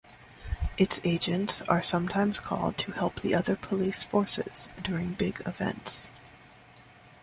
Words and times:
Its 0.79 0.99
agents 1.03 1.61
are 1.69 1.83
sometimes 1.83 2.39
called 2.39 2.75
to 2.75 2.91
help 2.91 3.19
the 3.21 3.35
other 3.35 3.55
police 3.55 4.01
forces 4.01 4.67
during 4.81 5.13
big 5.13 5.39
events. 5.45 6.09